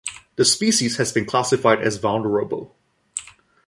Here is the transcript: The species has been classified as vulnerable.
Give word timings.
The 0.35 0.45
species 0.45 0.97
has 0.97 1.13
been 1.13 1.25
classified 1.27 1.81
as 1.83 1.97
vulnerable. 1.97 2.75